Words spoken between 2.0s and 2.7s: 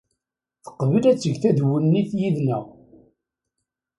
yid-neɣ.